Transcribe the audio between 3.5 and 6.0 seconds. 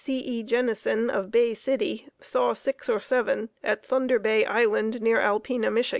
at Thunder Bay Island near Alpena, Mich.